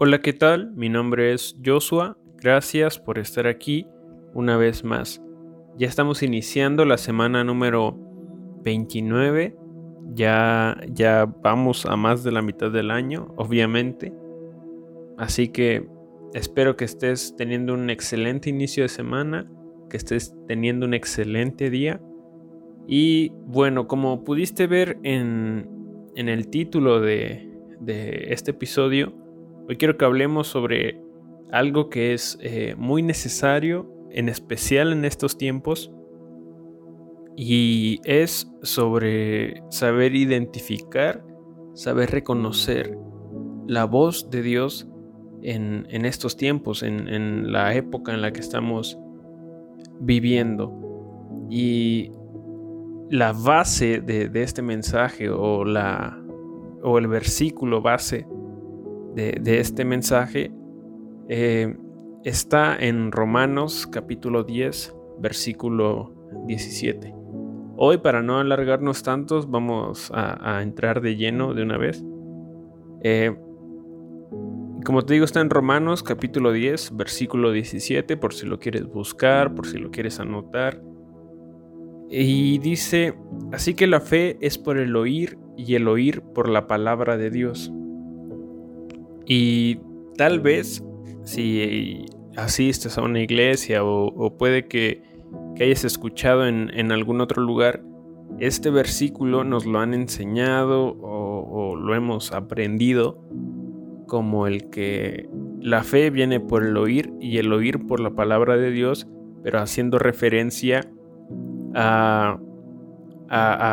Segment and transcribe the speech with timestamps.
[0.00, 0.70] Hola, ¿qué tal?
[0.76, 2.16] Mi nombre es Joshua.
[2.36, 3.84] Gracias por estar aquí
[4.32, 5.20] una vez más.
[5.76, 7.98] Ya estamos iniciando la semana número
[8.62, 9.56] 29.
[10.14, 14.14] Ya, ya vamos a más de la mitad del año, obviamente.
[15.16, 15.88] Así que
[16.32, 19.50] espero que estés teniendo un excelente inicio de semana,
[19.90, 22.00] que estés teniendo un excelente día.
[22.86, 25.68] Y bueno, como pudiste ver en,
[26.14, 29.12] en el título de, de este episodio,
[29.68, 31.00] hoy quiero que hablemos sobre
[31.52, 35.92] algo que es eh, muy necesario, en especial en estos tiempos,
[37.36, 41.24] y es sobre saber identificar,
[41.74, 42.98] saber reconocer
[43.66, 44.88] la voz de Dios
[45.42, 48.98] en, estos tiempos, en, la época en la que estamos
[50.00, 50.72] viviendo.
[51.48, 52.10] Y
[53.10, 56.20] la base de, de este mensaje o la,
[56.82, 58.26] o el versículo base
[59.18, 60.52] de, este mensaje
[61.28, 61.76] eh,
[62.24, 66.14] está en Romanos capítulo 10, versículo
[66.46, 67.14] 17.
[67.76, 72.04] Hoy, para no alargarnos tantos, vamos a, entrar de lleno de una vez.
[73.02, 73.36] Eh,
[74.84, 79.54] como te digo, está en Romanos capítulo 10, versículo 17, por si lo quieres buscar,
[79.54, 80.80] por si lo quieres anotar.
[82.08, 83.14] Y dice,
[83.52, 87.30] así que la fe es por el oír y el oír por la palabra de
[87.30, 87.72] Dios.
[89.28, 89.78] Y
[90.16, 90.82] tal vez
[91.22, 95.02] si asistes a una iglesia o, puede que,
[95.60, 97.82] hayas escuchado en, algún otro lugar,
[98.38, 103.22] este versículo nos lo han enseñado o, lo hemos aprendido
[104.06, 105.28] como el que
[105.60, 109.06] la fe viene por el oír y el oír por la palabra de Dios,
[109.42, 110.90] pero haciendo referencia
[111.74, 112.38] a,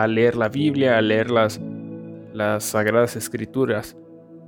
[0.09, 3.97] leer la Biblia, a leer las Sagradas Escrituras,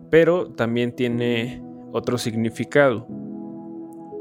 [0.09, 3.07] pero también tiene otro significado.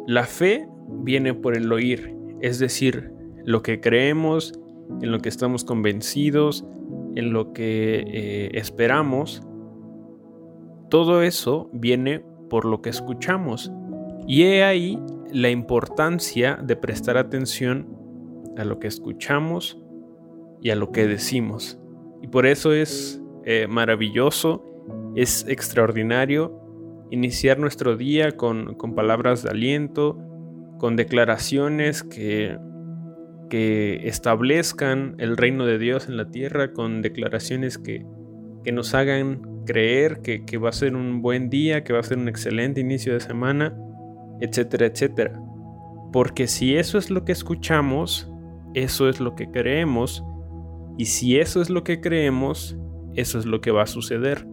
[0.07, 3.13] La fe viene por el oír, es decir,
[3.45, 4.59] lo que creemos,
[5.01, 6.65] en lo que estamos convencidos,
[7.15, 9.43] en lo que eh, esperamos,
[10.91, 13.73] todo eso viene por lo que escuchamos.
[14.27, 14.99] Y he ahí
[15.33, 17.89] la importancia de prestar atención
[18.57, 19.79] a lo que escuchamos
[20.63, 21.79] y a lo que decimos.
[22.23, 24.65] Y por eso es eh, maravilloso,
[25.17, 26.63] es extraordinario
[27.11, 30.19] iniciar nuestro día con, palabras de aliento,
[30.79, 32.59] con declaraciones que,
[33.49, 38.05] que, establezcan el reino de Dios en la tierra, con declaraciones que,
[38.63, 42.05] que nos hagan creer que, que, va a ser un buen día, que va a
[42.05, 43.75] ser un excelente inicio de semana,
[44.41, 45.41] etcétera, etcétera.
[46.13, 48.31] Porque si eso es lo que escuchamos,
[48.75, 50.23] eso es lo que creemos,
[50.99, 52.77] y si eso es lo que creemos,
[53.15, 54.47] eso es lo que va a suceder.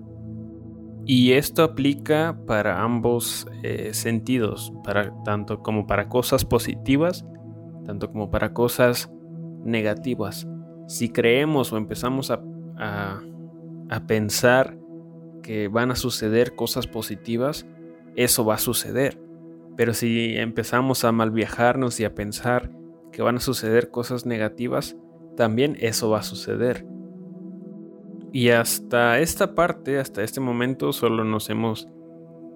[1.06, 7.26] Y esto aplica para ambos eh, sentidos, para, tanto como para cosas positivas,
[7.86, 9.12] tanto como para cosas
[9.64, 10.48] negativas.
[10.88, 12.42] Si creemos o empezamos a,
[12.78, 14.78] a pensar
[15.42, 17.66] que van a suceder cosas positivas,
[18.16, 19.20] eso va a suceder.
[19.76, 22.72] Pero si empezamos a malviajarnos y a pensar
[23.12, 24.96] que van a suceder cosas negativas,
[25.36, 26.86] también eso va a suceder.
[28.34, 31.88] Y hasta esta parte, hasta este momento, solo nos hemos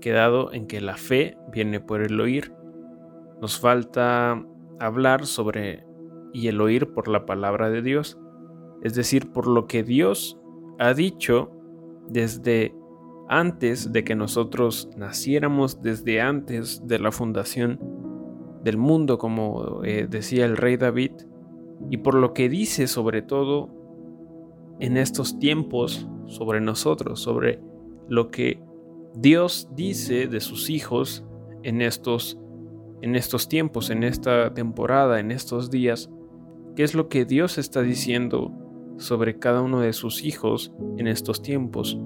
[0.01, 2.51] quedado en que la fe viene por el oír.
[3.39, 4.43] Nos falta
[4.79, 5.85] hablar sobre
[6.33, 8.17] y el oír por la palabra de Dios,
[8.81, 10.39] es decir, por lo que Dios
[10.79, 11.51] ha dicho
[12.07, 12.75] desde
[13.29, 17.79] antes de que nosotros naciéramos, desde antes de la fundación
[18.63, 21.11] del mundo, como eh, decía el rey David,
[21.91, 23.76] y por lo que dice sobre todo
[24.79, 27.59] en estos tiempos sobre nosotros, sobre
[28.07, 28.61] lo que
[29.15, 31.25] Dios dice de sus hijos
[31.63, 32.37] en estos,
[33.01, 36.09] en estos tiempos, en esta temporada, en estos días,
[36.75, 38.51] qué es lo que Dios está diciendo
[38.97, 41.99] sobre cada uno de sus hijos en estos tiempos.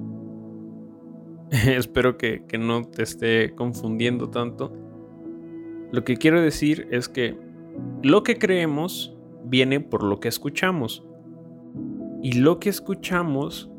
[1.51, 4.73] Espero que, que no te esté confundiendo tanto.
[5.91, 7.37] Lo que quiero decir es que
[8.01, 11.05] lo que creemos viene por lo que escuchamos.
[12.22, 13.72] Y lo que escuchamos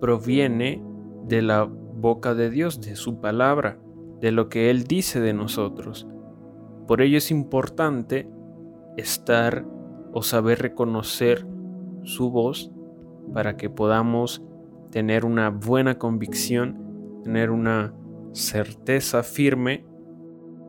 [0.00, 0.82] proviene
[1.26, 3.78] de la boca de Dios, de su palabra,
[4.20, 6.06] de lo que Él dice de nosotros.
[6.86, 8.28] Por ello es importante
[8.96, 9.66] estar
[10.12, 11.46] o saber reconocer
[12.04, 12.70] su voz
[13.32, 14.42] para que podamos
[14.90, 17.94] tener una buena convicción, tener una
[18.32, 19.84] certeza firme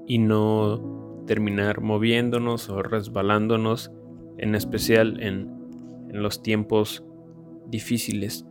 [0.08, 3.92] y no terminar moviéndonos o resbalándonos,
[4.38, 5.55] en especial en
[6.16, 7.06] en los tiempos
[7.68, 8.46] difíciles.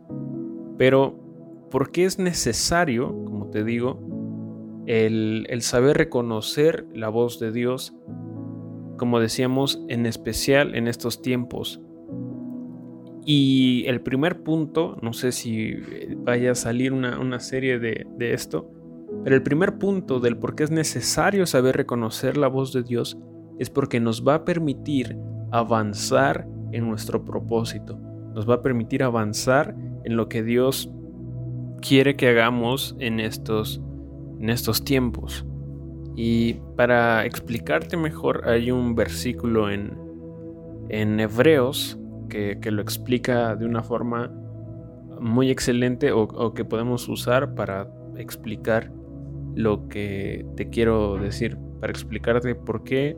[0.77, 1.19] Pero,
[1.71, 3.99] ¿por qué es necesario, como te digo,
[4.87, 7.93] el, el saber reconocer la voz de Dios,
[8.97, 11.81] como decíamos, en especial en estos tiempos.
[13.25, 15.73] Y el primer punto, no sé si
[16.17, 18.69] vaya a salir una, serie de, de, esto,
[19.23, 23.17] pero el primer punto del por qué es necesario saber reconocer la voz de Dios
[23.57, 25.17] es porque nos va a permitir
[25.51, 27.97] avanzar en nuestro propósito,
[28.33, 30.91] nos va a permitir avanzar en lo que Dios
[31.81, 33.81] quiere que hagamos en estos,
[34.39, 35.45] en estos tiempos.
[36.15, 39.97] Y para explicarte mejor, hay un versículo en,
[40.89, 41.99] en Hebreos
[42.29, 44.31] que, lo explica de una forma
[45.19, 48.91] muy excelente o, que podemos usar para explicar
[49.55, 53.17] lo que te quiero decir, para explicarte por qué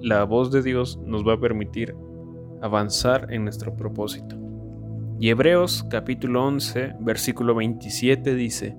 [0.00, 1.94] la voz de Dios nos va a permitir
[2.66, 4.36] avanzar en nuestro propósito.
[5.18, 8.76] Y Hebreos capítulo 11, versículo 27 dice,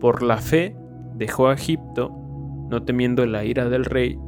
[0.00, 0.76] Por la fe
[1.14, 2.10] dejó a Egipto,
[2.70, 4.18] no temiendo la ira del rey,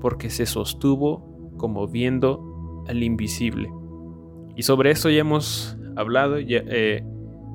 [0.00, 3.70] porque se sostuvo como viendo al invisible.
[4.54, 7.04] Y sobre eso ya hemos hablado, ya, eh,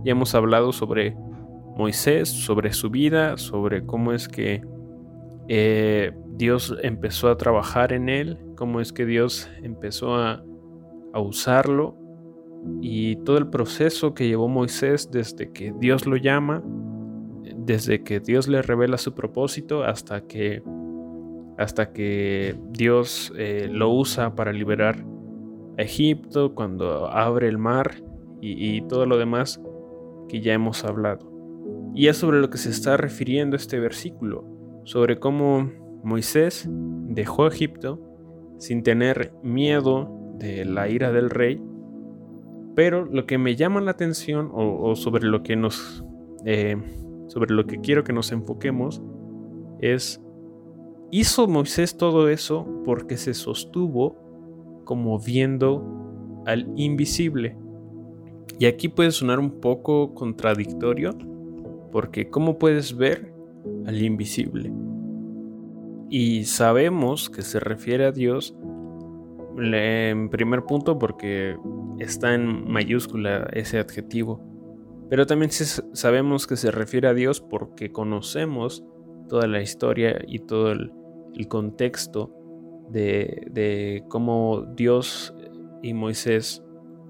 [0.05, 1.15] hemos hablado sobre
[1.75, 4.61] Moisés, sobre su vida, sobre cómo es que
[5.47, 10.43] eh, Dios empezó a trabajar en él, cómo es que Dios empezó a,
[11.13, 11.95] a usarlo
[12.81, 16.63] y todo el proceso que llevó Moisés desde que Dios lo llama,
[17.55, 20.63] desde que Dios le revela su propósito hasta que
[21.57, 25.05] hasta que Dios eh, lo usa para liberar
[25.77, 28.01] a Egipto, cuando abre el mar
[28.39, 29.61] y, y todo lo demás
[30.27, 31.31] que ya hemos hablado.
[31.93, 34.43] Y es sobre lo que se está refiriendo este versículo,
[34.85, 35.69] sobre cómo
[36.03, 37.99] Moisés dejó Egipto
[38.57, 41.61] sin tener miedo de la ira del rey
[42.75, 46.03] pero lo que me llama la atención o, sobre lo que nos...
[46.45, 46.77] Eh,
[47.27, 49.01] sobre lo que quiero que nos enfoquemos
[49.79, 50.21] es...
[51.11, 57.57] Hizo Moisés todo eso porque se sostuvo como viendo al invisible.
[58.59, 61.17] Y aquí puede sonar un poco contradictorio,
[61.91, 63.33] porque ¿cómo puedes ver
[63.85, 64.71] al invisible?
[66.09, 68.55] Y sabemos que se refiere a Dios
[69.57, 71.57] en primer punto porque
[71.99, 74.41] está en mayúscula ese adjetivo.
[75.09, 78.85] Pero también sabemos que se refiere a Dios porque conocemos
[79.27, 80.93] toda la historia y todo el,
[81.47, 82.33] contexto
[82.89, 85.33] de, cómo Dios
[85.81, 86.63] y Moisés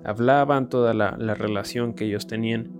[0.03, 2.71] hablaban, toda la, la relación que ellos tenían.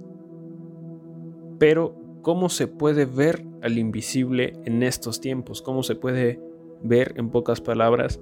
[1.60, 5.62] Pero, ¿cómo se puede ver al invisible en estos tiempos?
[5.62, 6.40] ¿Cómo se puede
[6.84, 8.19] ver, en pocas palabras,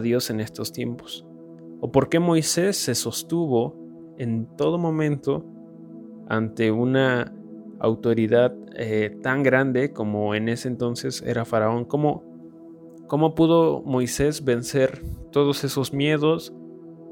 [0.00, 1.26] Dios en estos tiempos?
[1.80, 3.76] ¿O por qué Moisés se sostuvo
[4.16, 5.44] en todo momento
[6.28, 7.34] ante una
[7.80, 11.84] autoridad eh, tan grande como en ese entonces era Faraón?
[11.84, 12.22] ¿Cómo,
[13.08, 15.02] ¿Cómo pudo Moisés vencer
[15.32, 16.54] todos esos miedos,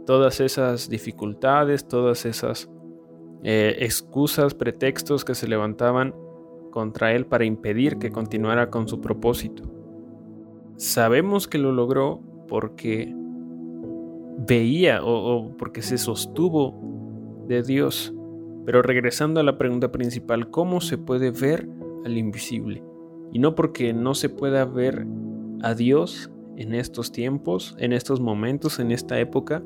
[0.07, 2.71] todas esas dificultades, todas esas
[3.43, 6.15] eh, excusas, pretextos que se levantaban
[6.71, 9.65] contra él para impedir que continuara con su propósito?
[10.77, 13.15] Sabemos que lo logró porque
[14.47, 18.13] veía o, porque se sostuvo de Dios.
[18.67, 21.67] Pero regresando a la pregunta principal, ¿cómo se puede ver
[22.05, 22.83] al invisible?
[23.33, 25.07] Y no porque no se pueda ver
[25.63, 29.63] a Dios en estos tiempos, en estos momentos, en esta época.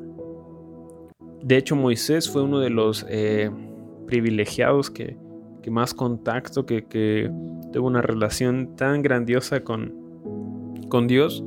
[1.42, 3.50] De hecho, Moisés fue uno de los eh,
[4.06, 5.16] privilegiados que,
[5.70, 7.30] más contacto, que, que,
[7.73, 9.94] tuvo una relación tan grandiosa con,
[10.88, 11.42] con Dios.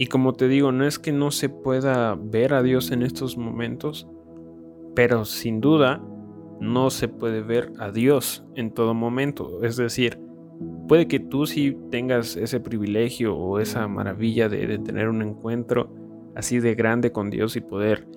[0.00, 3.36] Y como te digo, no es que no se pueda ver a Dios en estos
[3.36, 4.08] momentos,
[4.94, 6.02] pero sin duda
[6.58, 9.62] no se puede ver a Dios en todo momento.
[9.62, 10.18] Es decir,
[10.88, 15.92] puede que tú sí tengas ese privilegio o esa maravilla de, tener un encuentro
[16.34, 18.08] así de grande con Dios y poder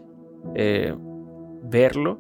[0.56, 0.96] eh,
[1.64, 2.18] verlo,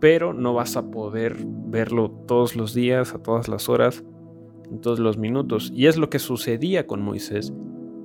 [0.00, 4.04] pero no vas a poder verlo todos los días, a todas las horas,
[4.70, 5.72] en todos los minutos.
[5.74, 7.52] Y es lo que sucedía con Moisés.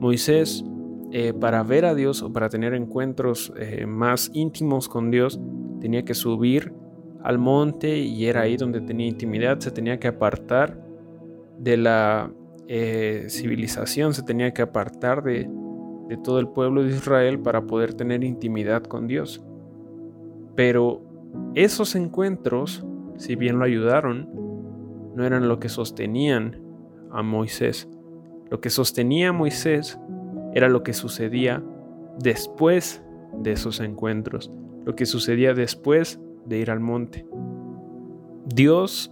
[0.04, 0.66] Moisés,
[1.14, 5.40] eh, para ver a Dios o para tener encuentros eh, más íntimos con Dios,
[5.80, 6.74] tenía que subir
[7.22, 10.78] al monte y era ahí donde tenía intimidad, se tenía que apartar
[11.58, 12.34] de la
[12.68, 15.50] eh, civilización, se tenía que apartar de,
[16.10, 19.42] de todo el pueblo de Israel para poder tener intimidad con Dios.
[20.54, 21.02] Pero
[21.56, 24.28] esos encuentros, si bien lo ayudaron,
[25.16, 26.62] no eran lo que sostenían
[27.10, 27.88] a Moisés.
[28.54, 30.00] Lo que sostenía Moisés
[30.54, 31.64] era lo que sucedía
[32.20, 33.04] después
[33.42, 34.52] de esos encuentros,
[34.86, 37.26] lo que sucedía después de ir al monte.
[38.46, 39.12] Dios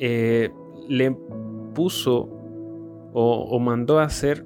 [0.00, 0.50] eh,
[0.88, 1.16] le
[1.76, 2.28] puso
[3.12, 4.44] o, o mandó a hacer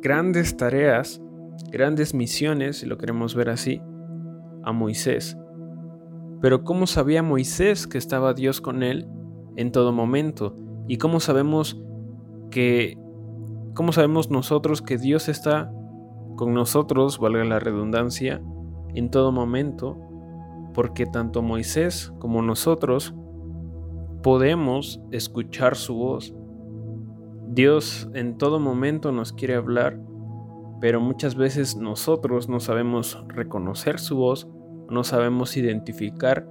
[0.00, 1.22] grandes tareas,
[1.70, 3.80] grandes misiones, si lo queremos ver así,
[4.64, 5.38] a Moisés.
[6.40, 9.06] Pero ¿cómo sabía Moisés que estaba Dios con él
[9.54, 10.56] en todo momento?
[10.88, 11.80] ¿Y cómo sabemos
[12.50, 12.99] que
[13.80, 15.72] cómo sabemos nosotros que Dios está
[16.36, 18.42] con nosotros, valga la redundancia,
[18.94, 19.96] en todo momento?
[20.74, 23.14] Porque tanto Moisés como nosotros
[24.22, 26.34] podemos escuchar su voz.
[27.48, 29.98] Dios en todo momento nos quiere hablar,
[30.82, 34.46] pero muchas veces nosotros no sabemos reconocer su voz
[34.90, 36.46] no sabemos identificar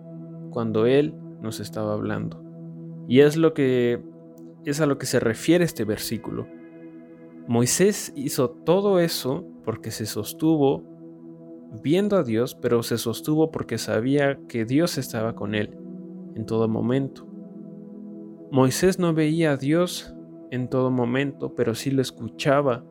[0.50, 2.43] cuando Él nos estaba hablando.
[3.07, 4.01] Y es lo que
[4.65, 6.48] es a lo que se refiere este versículo.
[7.50, 10.84] Moisés hizo todo eso porque se sostuvo
[11.82, 15.75] viendo a Dios, pero se sostuvo porque sabía que Dios estaba con él
[16.36, 17.27] en todo momento.
[18.51, 20.13] Moisés no veía a Dios
[20.51, 22.86] en todo momento, pero sí lo escuchaba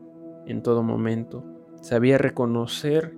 [0.44, 1.44] en todo momento.
[1.80, 3.16] Sabía reconocer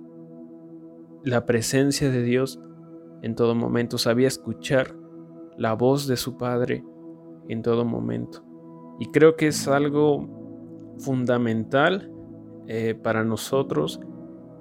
[1.23, 2.61] la presencia de Dios
[3.23, 4.95] en todo momento, sabía escuchar
[5.57, 6.85] la voz de su Padre
[7.47, 8.45] en todo momento.
[8.99, 10.40] Y creo que es algo
[11.01, 12.11] fundamental
[12.67, 13.99] eh, para nosotros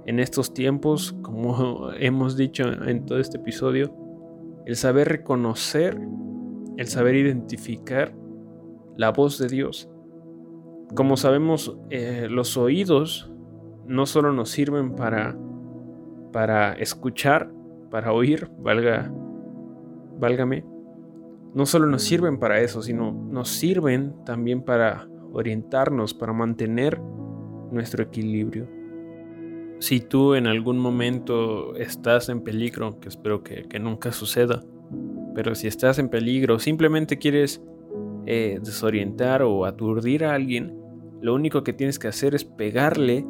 [0.06, 3.94] en estos tiempos, como hemos dicho en todo este episodio,
[4.66, 5.98] el saber reconocer,
[6.76, 8.14] el saber identificar
[8.96, 9.88] la voz de Dios.
[10.94, 13.32] Como sabemos, eh, los oídos
[13.86, 15.36] no solo nos sirven para
[16.32, 17.50] para escuchar,
[17.90, 19.12] para oír, valga,
[20.18, 20.64] válgame,
[21.54, 27.00] no solo nos sirven para eso, sino nos sirven también para orientarnos, para mantener
[27.70, 28.68] nuestro equilibrio.
[29.78, 34.62] Si tú en algún momento estás en peligro, que espero que, nunca suceda,
[35.34, 37.62] pero si estás en peligro, simplemente quieres
[38.26, 40.76] eh, desorientar o aturdir a alguien,
[41.22, 43.24] lo único que tienes que hacer es pegarle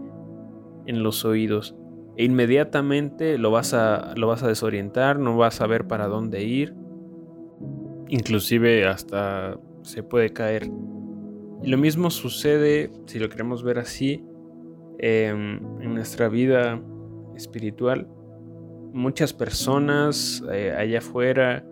[0.86, 1.76] en los oídos
[2.16, 6.42] e inmediatamente lo vas, a, lo vas a desorientar, no vas a saber para dónde
[6.42, 6.74] ir,
[8.08, 10.68] inclusive hasta se puede caer.
[11.62, 14.24] Y lo mismo sucede, si lo queremos ver así,
[14.98, 16.80] em, en nuestra vida
[17.36, 18.08] espiritual.
[18.92, 21.64] Muchas personas eh, allá afuera,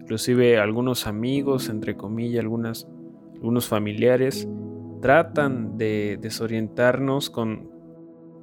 [0.00, 2.88] inclusive algunos amigos, entre comillas, algunas,
[3.34, 4.48] algunos familiares,
[5.02, 7.68] tratan de desorientarnos con,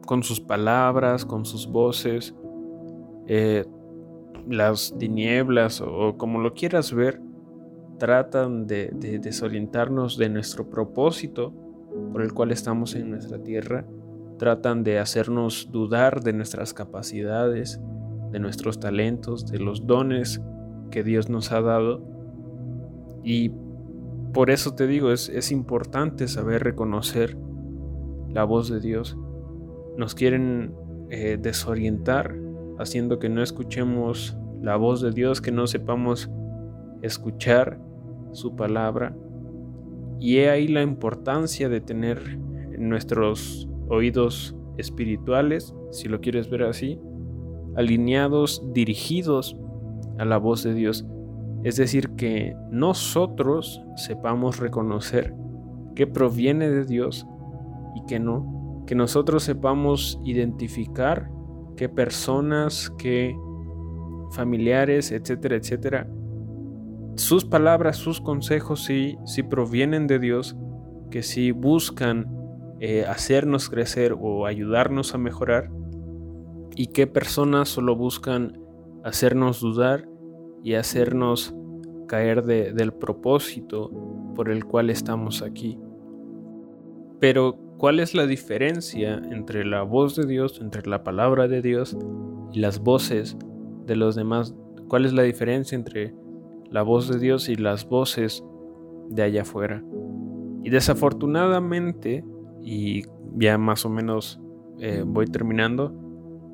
[0.05, 2.35] con sus palabras, con sus voces,
[3.27, 3.65] eh,
[4.47, 7.21] las tinieblas o, como lo quieras ver,
[8.01, 8.89] tratan de,
[9.21, 11.53] desorientarnos de nuestro propósito
[12.11, 13.85] por el cual estamos en nuestra tierra,
[14.39, 17.79] tratan de hacernos dudar de nuestras capacidades,
[18.31, 20.41] de nuestros talentos, de los dones
[20.89, 22.01] que Dios nos ha dado.
[23.23, 23.51] Y
[24.33, 27.37] por eso te digo, es, es importante saber reconocer
[28.29, 29.15] la voz de Dios
[29.95, 30.73] nos quieren
[31.11, 32.35] eh, desorientar,
[32.79, 36.31] haciendo que no escuchemos la voz de Dios, que no sepamos
[37.03, 37.79] escuchar
[38.33, 39.15] su palabra.
[40.19, 42.37] Y he ahí la importancia de tener
[42.77, 46.99] nuestros oídos espirituales, si lo quieres ver así,
[47.75, 49.57] alineados, dirigidos
[50.17, 51.05] a la voz de Dios.
[51.63, 55.33] Es decir, que nosotros sepamos reconocer
[55.95, 57.27] que proviene de Dios
[57.95, 61.29] y que no que nosotros sepamos identificar
[61.77, 63.35] qué personas, qué
[64.31, 66.07] familiares, etcétera, etcétera,
[67.15, 69.17] sus palabras, sus consejos sí,
[69.49, 70.55] provienen de Dios,
[71.09, 72.31] que sí buscan
[72.79, 75.69] eh, hacernos crecer o ayudarnos a mejorar,
[76.75, 78.59] y qué personas solo buscan
[79.03, 80.07] hacernos dudar
[80.63, 81.53] y hacernos
[82.07, 83.89] caer del propósito
[84.35, 85.77] por el cual estamos aquí.
[87.19, 91.97] Pero ¿Cuál es la diferencia entre la voz de Dios, entre la palabra de Dios
[92.53, 93.35] y las voces
[93.87, 94.53] de los demás?
[94.87, 96.13] ¿Cuál es la diferencia entre
[96.71, 98.43] la voz de Dios y las voces
[99.09, 99.83] de allá afuera?
[100.63, 102.23] Y desafortunadamente,
[102.61, 103.03] y
[103.35, 104.39] ya más o menos
[104.79, 105.93] eh, voy terminando,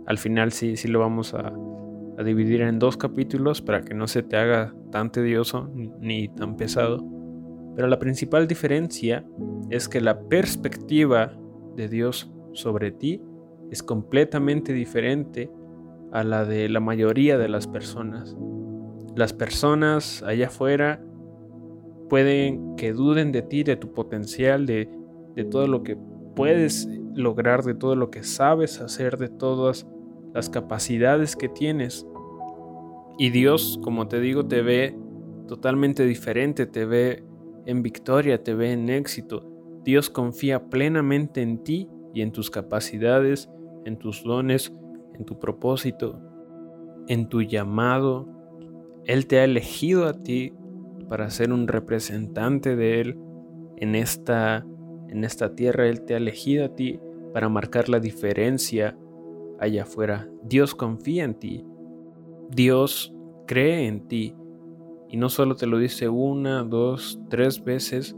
[0.06, 1.54] al final sí, sí lo vamos a,
[2.18, 5.70] a, dividir en dos capítulos para que no se te haga tan tedioso
[6.00, 7.06] ni tan pesado.
[7.76, 9.26] Pero la principal diferencia
[9.70, 11.34] es que la perspectiva
[11.76, 13.22] de Dios sobre ti
[13.70, 15.52] es completamente diferente
[16.12, 18.36] a la de la mayoría de las personas.
[19.18, 21.04] Las personas allá afuera
[22.08, 24.88] pueden que duden de ti, de tu potencial, de,
[25.36, 25.98] de todo lo que
[26.36, 29.88] puedes lograr, de todo lo que sabes hacer, de todas
[30.36, 32.06] las capacidades que tienes.
[33.18, 34.96] Y Dios, como te digo, te ve
[35.48, 37.24] totalmente diferente, te ve
[37.66, 39.50] en victoria, te ve en éxito.
[39.84, 43.50] Dios confía plenamente en ti y en tus capacidades,
[43.84, 44.72] en tus dones,
[45.16, 46.22] en tu propósito,
[47.08, 48.37] en tu llamado.
[49.08, 50.54] Él te ha elegido a ti
[51.10, 53.18] para ser un representante de Él
[53.78, 54.66] en esta,
[55.08, 55.88] en esta tierra.
[55.88, 57.00] Él te ha elegido a ti
[57.34, 58.98] para marcar la diferencia
[59.60, 60.30] allá afuera.
[60.44, 61.66] Dios confía en ti.
[62.50, 63.14] Dios
[63.48, 64.36] cree en ti.
[65.10, 68.18] Y no solo te lo dice una, dos, tres veces,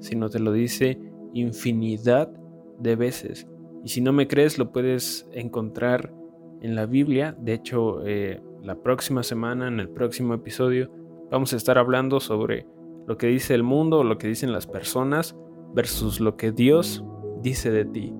[0.00, 0.98] sino te lo dice
[1.34, 2.32] infinidad
[2.78, 3.46] de veces.
[3.84, 6.14] Y si no me crees, lo puedes encontrar
[6.62, 7.36] en la Biblia.
[7.38, 10.90] De hecho, eh, la próxima semana, en el próximo episodio,
[11.30, 12.66] vamos a estar hablando sobre
[13.06, 15.36] lo que dice el mundo, lo que dicen las personas,
[15.74, 17.04] versus lo que Dios
[17.42, 18.14] dice de ti.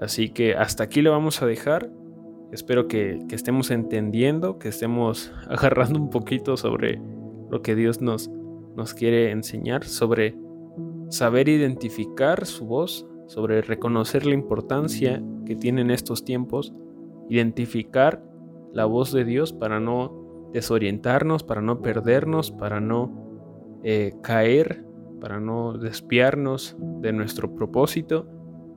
[0.00, 1.90] Así que hasta aquí lo vamos a dejar.
[2.52, 7.00] Espero que, estemos entendiendo, que estemos agarrando un poquito sobre
[7.50, 8.30] lo que Dios nos,
[8.76, 10.36] nos quiere enseñar, sobre
[11.10, 16.72] saber identificar su voz, sobre reconocer la importancia que tienen estos tiempos,
[17.28, 18.22] identificar
[18.72, 23.12] la voz de Dios para no desorientarnos, para no perdernos, para no
[23.82, 24.84] eh, caer,
[25.20, 28.26] para no despiarnos de nuestro propósito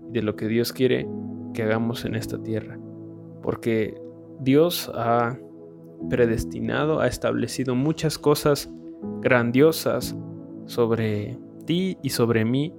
[0.09, 1.07] y de lo que Dios quiere
[1.53, 2.79] que hagamos en esta tierra.
[3.41, 3.99] Porque
[4.39, 5.37] Dios ha
[6.09, 8.71] predestinado, ha establecido muchas cosas
[9.21, 10.15] grandiosas
[10.65, 12.73] sobre ti y sobre mí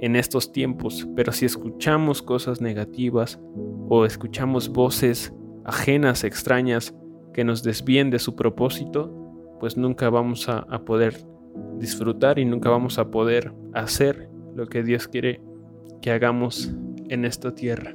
[0.00, 3.40] en estos tiempos, pero si escuchamos cosas negativas
[3.88, 5.32] o escuchamos voces
[5.66, 6.94] ajenas, extrañas,
[7.34, 9.12] que nos desvíen de su propósito,
[9.60, 11.18] pues nunca vamos a, a, poder
[11.78, 15.42] disfrutar y nunca vamos a poder hacer lo que Dios quiere
[16.00, 16.74] que hagamos
[17.08, 17.94] en esta tierra.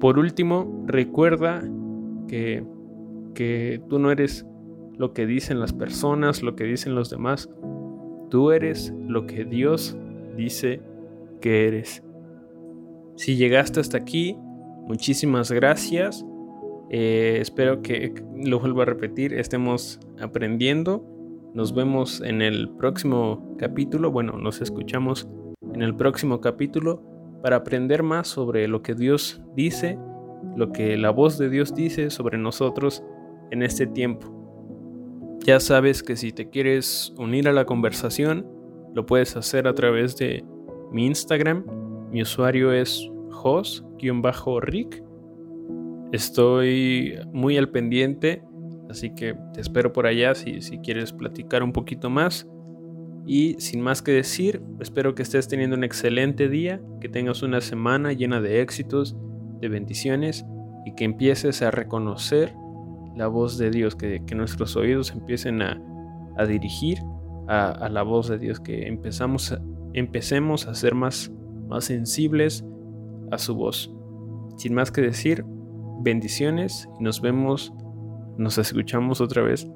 [0.00, 1.62] Por último, recuerda
[2.28, 2.64] que,
[3.34, 4.46] que tú no eres
[4.96, 7.50] lo que dicen las personas, lo que dicen los demás,
[8.30, 9.98] tú eres lo que Dios
[10.36, 10.80] dice
[11.40, 12.02] que eres.
[13.16, 14.36] Si llegaste hasta aquí,
[14.86, 16.24] muchísimas gracias.
[16.90, 21.06] Eh, espero que, lo vuelvo a repetir, estemos aprendiendo.
[21.54, 24.10] Nos vemos en el próximo capítulo.
[24.10, 25.28] Bueno, nos escuchamos
[25.72, 27.00] en el próximo capítulo
[27.42, 29.98] para aprender más sobre lo que Dios dice,
[30.56, 33.04] lo que la voz de Dios dice sobre nosotros
[33.52, 34.36] en este tiempo.
[35.44, 38.46] Ya sabes que si te quieres unir a la conversación,
[38.94, 40.44] lo puedes hacer a través de
[40.90, 41.64] mi Instagram.
[42.10, 45.04] Mi usuario es jos-rick.
[46.12, 48.42] Estoy muy al pendiente,
[48.88, 52.48] así que te espero por allá si, si quieres platicar un poquito más.
[53.26, 57.60] Y sin más que decir, espero que estés teniendo un excelente día, que tengas una
[57.60, 59.16] semana llena de éxitos,
[59.60, 60.44] de bendiciones
[60.84, 62.54] y que empieces a reconocer
[63.14, 65.80] la voz de Dios, que, nuestros oídos empiecen a,
[66.48, 66.98] dirigir
[67.46, 69.54] a, la voz de Dios, que empezamos
[69.92, 71.32] empecemos a ser más,
[71.68, 72.64] más sensibles
[73.30, 73.92] a su voz.
[74.56, 75.44] Sin más que decir,
[76.00, 77.72] bendiciones y nos vemos,
[78.36, 79.66] nos escuchamos otra vez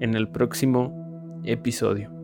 [0.00, 2.17] en el próximo episodio.